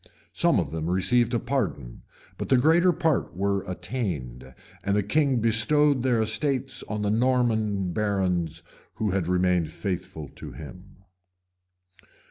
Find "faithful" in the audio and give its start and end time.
9.69-10.27